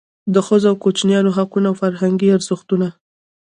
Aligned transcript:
د 0.33 0.35
ښځو 0.47 0.67
او 0.71 0.75
کوچنیانو 0.83 1.35
حقوق 1.37 1.63
او 1.69 1.73
فرهنګي 1.81 2.27
ارزښتونه. 2.35 2.87